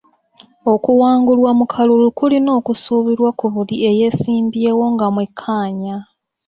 [0.73, 5.95] Okuwangulwa mu kalulu kulina okusuubirwa ku buli eyeesimbyewo nga mwekkaanya